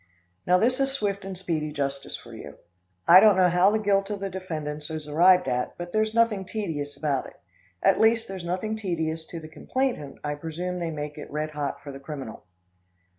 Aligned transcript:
Now, 0.47 0.57
this 0.57 0.79
is 0.79 0.91
swift 0.91 1.23
and 1.25 1.37
speedy 1.37 1.71
justice 1.71 2.17
for 2.17 2.33
you. 2.33 2.57
I 3.07 3.19
don't 3.19 3.37
know 3.37 3.49
how 3.49 3.69
the 3.69 3.77
guilt 3.77 4.09
of 4.09 4.19
the 4.21 4.31
defendants 4.31 4.89
is 4.89 5.07
arrived 5.07 5.47
at, 5.47 5.77
but 5.77 5.93
there's 5.93 6.15
nothing 6.15 6.43
tedious 6.43 6.97
about 6.97 7.27
it. 7.27 7.39
At 7.83 7.99
least, 8.01 8.27
there's 8.27 8.43
nothing 8.43 8.75
tedious 8.75 9.27
to 9.27 9.39
the 9.39 9.47
complainant 9.47 10.17
I 10.23 10.33
presume 10.33 10.79
they 10.79 10.89
make 10.89 11.19
it 11.19 11.29
red 11.29 11.51
hot 11.51 11.83
for 11.83 11.91
the 11.91 11.99
criminal. 11.99 12.47